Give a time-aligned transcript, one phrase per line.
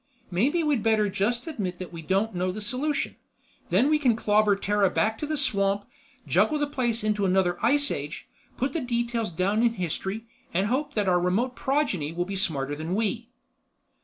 [0.31, 3.17] "Maybe we'd better just admit that we don't know the solution.
[3.69, 5.85] Then we can clobber Terra back to the swamp,
[6.25, 8.27] juggle the place into another ice age,
[8.57, 10.25] put the details down in History,
[10.55, 13.29] and hope that our remote progeny will be smarter than we."